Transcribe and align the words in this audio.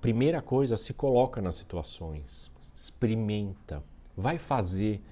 primeira 0.00 0.40
coisa, 0.40 0.76
se 0.76 0.94
coloca 0.94 1.40
nas 1.40 1.56
situações, 1.56 2.50
experimenta, 2.74 3.82
vai 4.16 4.38
fazer, 4.38 5.02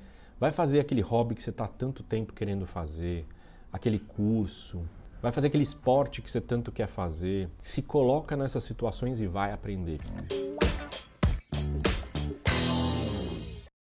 vai 0.40 0.50
fazer 0.50 0.80
aquele 0.80 1.00
hobby 1.00 1.34
que 1.34 1.42
você 1.42 1.50
está 1.50 1.68
tanto 1.68 2.02
tempo 2.02 2.32
querendo 2.32 2.66
fazer, 2.66 3.26
aquele 3.72 3.98
curso, 3.98 4.82
vai 5.20 5.32
fazer 5.32 5.48
aquele 5.48 5.62
esporte 5.62 6.22
que 6.22 6.30
você 6.30 6.40
tanto 6.40 6.72
quer 6.72 6.86
fazer. 6.86 7.48
Se 7.60 7.82
coloca 7.82 8.36
nessas 8.36 8.64
situações 8.64 9.20
e 9.20 9.26
vai 9.26 9.52
aprender. 9.52 10.00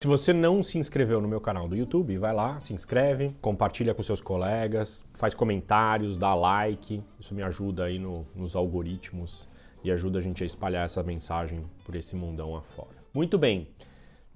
Se 0.02 0.08
você 0.08 0.32
não 0.32 0.62
se 0.62 0.78
inscreveu 0.78 1.20
no 1.20 1.28
meu 1.28 1.42
canal 1.42 1.68
do 1.68 1.76
YouTube, 1.76 2.16
vai 2.16 2.32
lá, 2.32 2.58
se 2.58 2.72
inscreve, 2.72 3.36
compartilha 3.38 3.92
com 3.92 4.02
seus 4.02 4.22
colegas, 4.22 5.04
faz 5.12 5.34
comentários, 5.34 6.16
dá 6.16 6.34
like. 6.34 7.02
Isso 7.20 7.34
me 7.34 7.42
ajuda 7.42 7.84
aí 7.84 7.98
no, 7.98 8.26
nos 8.34 8.56
algoritmos 8.56 9.46
e 9.84 9.92
ajuda 9.92 10.18
a 10.18 10.22
gente 10.22 10.42
a 10.42 10.46
espalhar 10.46 10.86
essa 10.86 11.02
mensagem 11.02 11.66
por 11.84 11.94
esse 11.94 12.16
mundão 12.16 12.56
afora. 12.56 12.96
Muito 13.12 13.36
bem. 13.36 13.68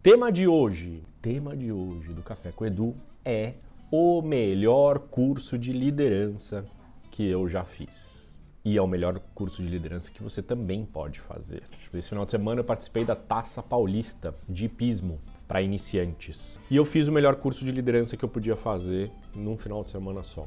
Tema 0.02 0.30
de 0.30 0.46
hoje, 0.46 1.02
tema 1.22 1.56
de 1.56 1.72
hoje 1.72 2.12
do 2.12 2.22
Café 2.22 2.52
com 2.52 2.66
Edu 2.66 2.94
é 3.24 3.55
o 3.91 4.20
melhor 4.20 4.98
curso 4.98 5.56
de 5.56 5.72
liderança 5.72 6.66
que 7.10 7.27
eu 7.27 7.48
já 7.48 7.64
fiz. 7.64 8.38
E 8.62 8.77
é 8.77 8.83
o 8.83 8.86
melhor 8.86 9.19
curso 9.34 9.62
de 9.62 9.70
liderança 9.70 10.10
que 10.10 10.22
você 10.22 10.42
também 10.42 10.84
pode 10.84 11.20
fazer. 11.20 11.62
Esse 11.94 12.10
final 12.10 12.27
de 12.27 12.33
semana 12.33 12.60
eu 12.60 12.64
participei 12.64 13.02
da 13.02 13.16
Taça 13.16 13.62
Paulista 13.62 14.34
de 14.46 14.66
Hipismo 14.66 15.22
para 15.46 15.62
iniciantes. 15.62 16.60
E 16.70 16.76
eu 16.76 16.84
fiz 16.84 17.08
o 17.08 17.12
melhor 17.12 17.36
curso 17.36 17.64
de 17.64 17.70
liderança 17.70 18.16
que 18.16 18.24
eu 18.24 18.28
podia 18.28 18.56
fazer 18.56 19.10
num 19.34 19.56
final 19.56 19.84
de 19.84 19.90
semana 19.90 20.22
só. 20.22 20.46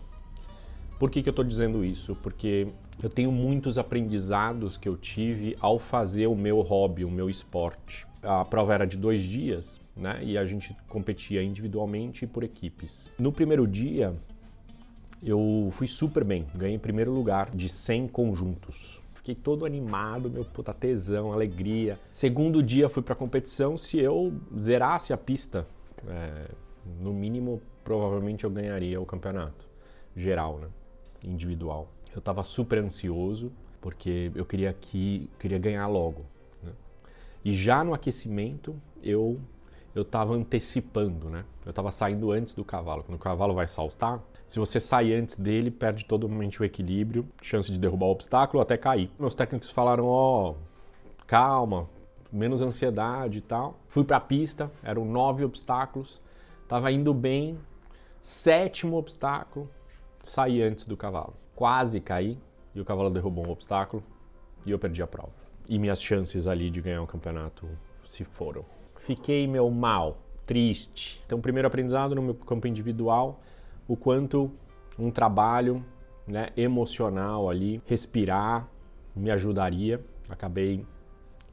Por 1.00 1.12
que, 1.12 1.22
que 1.22 1.30
eu 1.30 1.32
estou 1.32 1.46
dizendo 1.46 1.86
isso? 1.86 2.16
Porque 2.16 2.68
eu 3.02 3.10
tenho 3.10 3.32
muitos 3.32 3.78
aprendizados 3.78 4.78
que 4.78 4.90
eu 4.90 4.98
tive 4.98 5.56
ao 5.60 5.78
fazer 5.78 6.26
o 6.26 6.36
meu 6.36 6.62
hobby, 6.62 7.06
o 7.06 7.12
meu 7.12 7.30
esporte. 7.30 8.08
A 8.24 8.44
prova 8.44 8.74
era 8.74 8.88
de 8.88 8.98
dois 8.98 9.22
dias, 9.22 9.80
né? 9.96 10.20
E 10.24 10.38
a 10.38 10.46
gente 10.46 10.76
competia 10.88 11.44
individualmente 11.44 12.26
e 12.26 12.28
por 12.28 12.44
equipes. 12.44 13.12
No 13.20 13.32
primeiro 13.32 13.68
dia, 13.68 14.16
eu 15.24 15.70
fui 15.72 15.88
super 15.88 16.24
bem. 16.24 16.48
Ganhei 16.56 16.80
primeiro 16.80 17.12
lugar 17.12 17.52
de 17.52 17.70
100 17.70 18.08
conjuntos. 18.08 19.04
Fiquei 19.28 19.44
todo 19.44 19.66
animado, 19.66 20.30
meu 20.30 20.46
puta 20.46 20.74
tesão, 20.74 21.34
alegria. 21.34 22.00
Segundo 22.14 22.64
dia 22.64 22.88
fui 22.88 23.04
pra 23.04 23.14
competição. 23.14 23.78
Se 23.78 24.00
eu 24.00 24.34
zerasse 24.58 25.12
a 25.12 25.18
pista, 25.18 25.68
é, 26.08 26.48
no 27.02 27.14
mínimo, 27.14 27.62
provavelmente 27.84 28.46
eu 28.46 28.50
ganharia 28.50 29.02
o 29.02 29.06
campeonato 29.06 29.68
geral, 30.16 30.60
né? 30.60 30.70
Individual. 31.26 31.90
Eu 32.16 32.22
tava 32.22 32.42
super 32.42 32.78
ansioso 32.78 33.52
porque 33.82 34.32
eu 34.34 34.46
queria 34.46 34.72
que 34.72 35.30
queria 35.38 35.60
ganhar 35.60 35.88
logo. 35.88 36.26
Né? 36.64 36.72
E 37.44 37.52
já 37.52 37.84
no 37.84 37.94
aquecimento 37.94 38.78
eu 39.04 39.42
eu 39.98 40.04
estava 40.04 40.36
antecipando, 40.36 41.28
né? 41.28 41.44
Eu 41.66 41.72
estava 41.72 41.92
saindo 41.92 42.32
antes 42.32 42.54
do 42.54 42.64
cavalo. 42.64 43.04
Quando 43.04 43.16
o 43.16 43.20
cavalo 43.20 43.56
vai 43.56 43.68
saltar, 43.68 44.22
se 44.46 44.60
você 44.60 44.80
sai 44.80 45.12
antes 45.12 45.36
dele, 45.38 45.72
perde 45.72 46.06
totalmente 46.06 46.62
o 46.62 46.66
equilíbrio, 46.66 47.28
chance 47.42 47.72
de 47.72 47.80
derrubar 47.80 48.06
o 48.06 48.12
obstáculo 48.12 48.62
até 48.62 48.78
cair. 48.78 49.10
Meus 49.18 49.34
técnicos 49.34 49.72
falaram: 49.72 50.06
ó, 50.06 50.52
oh, 50.52 50.56
calma, 51.26 51.90
menos 52.32 52.62
ansiedade 52.62 53.40
e 53.40 53.42
tal. 53.42 53.80
Fui 53.88 54.04
para 54.04 54.18
a 54.18 54.22
pista, 54.22 54.72
eram 54.84 55.04
nove 55.04 55.44
obstáculos, 55.44 56.22
estava 56.62 56.92
indo 56.92 57.12
bem. 57.12 57.58
Sétimo 58.22 58.98
obstáculo, 58.98 59.68
saí 60.22 60.62
antes 60.62 60.86
do 60.86 60.96
cavalo. 60.96 61.34
Quase 61.56 62.00
caí 62.00 62.38
e 62.76 62.80
o 62.80 62.86
cavalo 62.86 63.10
derrubou 63.10 63.48
um 63.48 63.52
obstáculo 63.52 64.04
e 64.64 64.70
eu 64.70 64.78
perdi 64.78 65.02
a 65.02 65.08
prova. 65.08 65.34
E 65.68 65.80
minhas 65.80 66.00
chances 66.00 66.46
ali 66.46 66.70
de 66.70 66.82
ganhar 66.82 67.02
o 67.02 67.08
campeonato 67.08 67.68
se 68.06 68.24
foram. 68.24 68.64
Fiquei 68.98 69.48
meu 69.48 69.70
mal, 69.70 70.18
triste. 70.46 71.22
Então, 71.26 71.40
primeiro 71.40 71.68
aprendizado 71.68 72.16
no 72.16 72.22
meu 72.22 72.36
campo 72.36 72.68
individual, 72.68 73.42
o 73.88 73.96
quanto 73.96 74.52
um 74.98 75.12
trabalho 75.12 75.84
né, 76.28 76.50
emocional 76.58 77.50
ali, 77.50 77.82
respirar, 77.86 78.68
me 79.16 79.32
ajudaria. 79.32 80.04
Acabei 80.30 80.86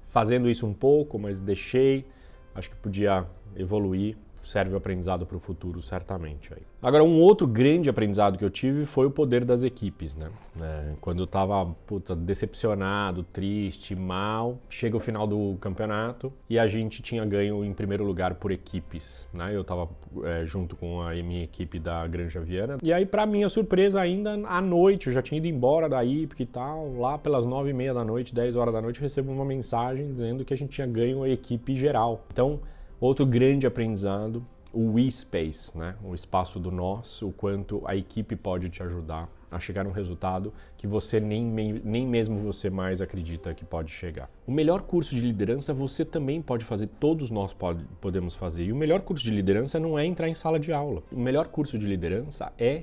fazendo 0.03 0.49
isso 0.49 0.67
um 0.67 0.75
pouco, 0.75 1.19
mas 1.19 1.41
deixei. 1.41 2.07
Acho 2.55 2.71
que 2.71 2.77
podia 2.77 3.27
evoluir 3.57 4.17
serve 4.37 4.75
o 4.75 4.77
aprendizado 4.77 5.27
para 5.27 5.37
o 5.37 5.41
futuro, 5.41 5.81
certamente. 5.81 6.53
Aí. 6.53 6.63
Agora, 6.83 7.03
um 7.03 7.21
outro 7.21 7.47
grande 7.47 7.89
aprendizado 7.89 8.39
que 8.39 8.45
eu 8.45 8.51
tive 8.51 8.85
foi 8.85 9.07
o 9.07 9.11
poder 9.11 9.45
das 9.45 9.63
equipes, 9.63 10.15
né? 10.15 10.29
É, 10.61 10.95
quando 11.01 11.21
eu 11.21 11.25
estava 11.25 11.75
decepcionado, 12.19 13.23
triste, 13.25 13.95
mal, 13.95 14.59
chega 14.69 14.97
o 14.97 15.01
final 15.01 15.27
do 15.27 15.57
campeonato 15.61 16.33
e 16.49 16.59
a 16.59 16.67
gente 16.67 17.03
tinha 17.03 17.25
ganho 17.25 17.65
em 17.65 17.73
primeiro 17.73 18.05
lugar 18.05 18.35
por 18.35 18.53
equipes, 18.53 19.27
né? 19.33 19.55
Eu 19.55 19.63
estava 19.63 19.89
é, 20.25 20.45
junto 20.45 20.77
com 20.77 21.01
a 21.01 21.15
minha 21.15 21.43
equipe 21.43 21.79
da 21.79 22.07
Granja 22.07 22.41
Viana. 22.41 22.79
E 22.83 22.93
aí, 22.93 23.07
para 23.07 23.25
minha 23.27 23.49
surpresa, 23.49 24.01
ainda 24.01 24.33
à 24.47 24.61
noite, 24.61 25.07
eu 25.07 25.13
já 25.13 25.23
tinha 25.23 25.39
ido 25.39 25.47
embora 25.47 25.89
da 25.89 26.05
IPC 26.05 26.43
e 26.43 26.47
tal, 26.47 26.95
lá 26.99 27.17
pelas 27.17 27.47
nove 27.47 27.71
e 27.71 27.73
meia 27.73 27.95
da 27.95 28.05
noite, 28.05 28.35
dez 28.35 28.57
horas 28.57 28.75
da 28.75 28.83
noite, 28.83 28.99
eu 28.99 29.03
recebo 29.03 29.33
uma 29.33 29.45
mensagem 29.45 30.13
dizendo 30.13 30.45
que 30.45 30.53
a 30.53 30.57
gente 30.57 30.71
tinha 30.71 30.87
ganho 30.87 31.23
a 31.23 31.29
equipe 31.29 31.75
geral. 31.75 32.25
Então, 32.31 32.61
Outro 33.01 33.27
grande 33.27 33.67
aprendizado, 33.67 34.45
o 34.73 34.93
We 34.95 35.11
Space, 35.11 35.77
né? 35.77 35.95
o 36.03 36.15
espaço 36.15 36.59
do 36.59 36.71
nós, 36.71 37.23
o 37.23 37.31
quanto 37.31 37.83
a 37.87 37.95
equipe 37.95 38.35
pode 38.35 38.69
te 38.69 38.83
ajudar 38.83 39.29
a 39.51 39.61
chegar 39.61 39.87
a 39.87 39.89
um 39.89 39.93
resultado 39.93 40.53
que 40.77 40.87
você 40.87 41.21
nem, 41.21 41.45
nem 41.45 42.07
mesmo 42.07 42.37
você 42.37 42.69
mais 42.69 43.01
acredita 43.01 43.55
que 43.55 43.65
pode 43.65 43.91
chegar. 43.91 44.29
O 44.47 44.53
melhor 44.53 44.83
curso 44.83 45.15
de 45.15 45.21
liderança 45.21 45.73
você 45.73 46.05
também 46.05 46.43
pode 46.43 46.65
fazer, 46.65 46.89
todos 46.99 47.31
nós 47.31 47.53
pode, 47.53 47.85
podemos 48.01 48.35
fazer. 48.35 48.65
E 48.65 48.73
o 48.73 48.77
melhor 48.77 49.01
curso 49.01 49.23
de 49.23 49.31
liderança 49.31 49.79
não 49.79 49.97
é 49.99 50.05
entrar 50.05 50.29
em 50.29 50.35
sala 50.35 50.59
de 50.59 50.73
aula. 50.73 51.03
O 51.13 51.21
melhor 51.21 51.47
curso 51.47 51.79
de 51.79 51.87
liderança 51.87 52.53
é 52.59 52.83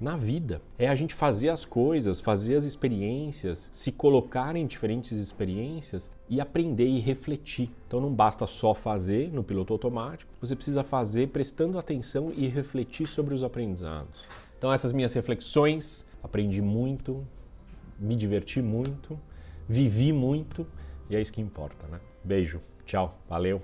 na 0.00 0.16
vida. 0.16 0.62
É 0.78 0.88
a 0.88 0.94
gente 0.94 1.14
fazer 1.14 1.48
as 1.48 1.64
coisas, 1.64 2.20
fazer 2.20 2.54
as 2.56 2.64
experiências, 2.64 3.68
se 3.72 3.90
colocar 3.90 4.56
em 4.56 4.66
diferentes 4.66 5.12
experiências 5.12 6.10
e 6.28 6.40
aprender 6.40 6.86
e 6.86 7.00
refletir. 7.00 7.70
Então 7.86 8.00
não 8.00 8.12
basta 8.12 8.46
só 8.46 8.74
fazer 8.74 9.32
no 9.32 9.42
piloto 9.42 9.72
automático, 9.72 10.32
você 10.40 10.54
precisa 10.54 10.84
fazer 10.84 11.28
prestando 11.28 11.78
atenção 11.78 12.32
e 12.34 12.46
refletir 12.46 13.06
sobre 13.06 13.34
os 13.34 13.42
aprendizados. 13.42 14.24
Então 14.56 14.72
essas 14.72 14.92
minhas 14.92 15.12
reflexões, 15.14 16.06
aprendi 16.22 16.62
muito, 16.62 17.26
me 17.98 18.14
diverti 18.14 18.62
muito, 18.62 19.18
vivi 19.68 20.12
muito 20.12 20.66
e 21.10 21.16
é 21.16 21.20
isso 21.20 21.32
que 21.32 21.40
importa, 21.40 21.86
né? 21.88 22.00
Beijo, 22.22 22.60
tchau, 22.84 23.18
valeu. 23.28 23.62